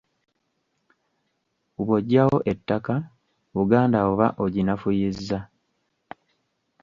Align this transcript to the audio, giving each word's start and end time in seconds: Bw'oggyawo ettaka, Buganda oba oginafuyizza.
Bw'oggyawo 1.83 2.37
ettaka, 2.53 2.95
Buganda 3.55 3.99
oba 4.11 4.27
oginafuyizza. 4.43 5.39